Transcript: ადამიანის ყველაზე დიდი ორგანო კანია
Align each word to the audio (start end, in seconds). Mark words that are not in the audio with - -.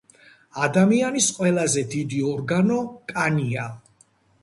ადამიანის 0.67 1.27
ყველაზე 1.41 1.85
დიდი 1.93 2.25
ორგანო 2.33 2.83
კანია 3.15 3.73